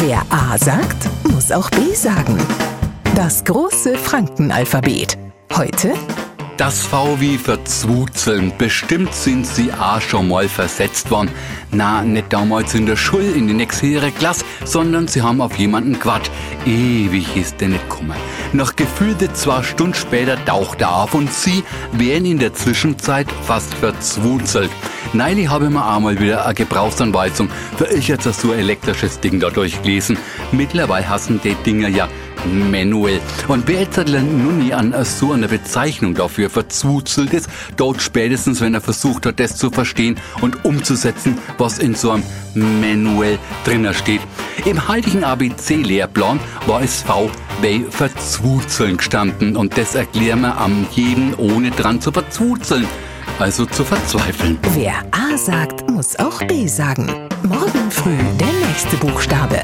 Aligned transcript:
Wer 0.00 0.22
A 0.30 0.56
sagt, 0.56 1.08
muss 1.24 1.50
auch 1.50 1.68
B 1.70 1.92
sagen. 1.92 2.38
Das 3.16 3.44
große 3.44 3.96
Frankenalphabet. 3.96 5.18
Heute 5.56 5.92
Das 6.58 6.82
V 6.82 7.20
wie 7.20 7.38
verzwutzeln. 7.38 8.52
Bestimmt 8.58 9.14
sind 9.14 9.46
sie 9.46 9.72
auch 9.72 10.00
schon 10.00 10.26
mal 10.26 10.48
versetzt 10.48 11.08
worden. 11.08 11.30
Na, 11.70 12.02
nicht 12.02 12.32
damals 12.32 12.74
in 12.74 12.84
der 12.84 12.96
Schule 12.96 13.30
in 13.30 13.46
die 13.46 13.54
nächste 13.54 14.10
Klasse, 14.10 14.44
sondern 14.64 15.06
sie 15.06 15.22
haben 15.22 15.40
auf 15.40 15.56
jemanden 15.56 16.00
gewartet. 16.00 16.32
Ewig 16.66 17.36
ist 17.36 17.60
der 17.60 17.68
nicht 17.68 17.88
gekommen. 17.88 18.16
Nach 18.52 18.74
gefühlte 18.74 19.32
zwei 19.34 19.62
Stunden 19.62 19.94
später 19.94 20.44
taucht 20.46 20.80
er 20.80 20.96
auf 20.96 21.14
und 21.14 21.32
sie 21.32 21.62
wären 21.92 22.24
in 22.24 22.40
der 22.40 22.52
Zwischenzeit 22.54 23.28
fast 23.46 23.72
verzwutzelt. 23.74 24.70
Neili 25.12 25.44
habe 25.44 25.70
mir 25.70 25.86
einmal 25.86 26.18
wieder 26.18 26.44
eine 26.44 26.54
Gebrauchsanweisung 26.54 27.48
für 27.76 27.86
ich 27.86 28.08
jetzt 28.08 28.24
so 28.24 28.52
elektrisches 28.52 29.20
Ding 29.20 29.38
da 29.38 29.50
durchgelesen. 29.50 30.18
Mittlerweile 30.50 31.08
hassen 31.08 31.40
die 31.44 31.54
Dinger 31.54 31.88
ja 31.88 32.08
manuell. 32.46 33.20
Und 33.48 33.66
wer 33.66 33.80
jetzt 33.80 33.96
nun 33.96 34.58
nie 34.58 34.72
an 34.72 34.94
so 35.04 35.32
einer 35.32 35.48
Bezeichnung 35.48 36.14
dafür 36.14 36.50
verzwuzelt 36.50 37.32
ist, 37.32 37.48
dort 37.76 38.00
spätestens, 38.02 38.60
wenn 38.60 38.74
er 38.74 38.80
versucht 38.80 39.26
hat, 39.26 39.40
das 39.40 39.56
zu 39.56 39.70
verstehen 39.70 40.16
und 40.40 40.64
umzusetzen, 40.64 41.38
was 41.58 41.78
in 41.78 41.94
so 41.94 42.12
einem 42.12 42.24
Manual 42.54 43.38
drinnen 43.64 43.94
steht. 43.94 44.20
Im 44.64 44.88
heutigen 44.88 45.24
ABC-Lehrplan 45.24 46.40
war 46.66 46.82
es 46.82 47.02
V 47.02 47.30
bei 47.62 47.84
Verzwuzeln 47.90 48.96
gestanden 48.96 49.56
und 49.56 49.76
das 49.76 49.94
erklären 49.94 50.40
wir 50.40 50.58
am 50.58 50.86
jeden 50.92 51.34
ohne 51.34 51.70
dran 51.70 52.00
zu 52.00 52.12
verzwuzeln. 52.12 52.86
Also 53.38 53.66
zu 53.66 53.84
verzweifeln. 53.84 54.58
Wer 54.74 54.94
A 55.12 55.36
sagt, 55.36 55.88
muss 55.88 56.18
auch 56.18 56.42
B 56.48 56.66
sagen. 56.66 57.06
Morgen 57.44 57.90
früh 57.90 58.16
der 58.40 58.68
nächste 58.68 58.96
Buchstabe. 58.96 59.62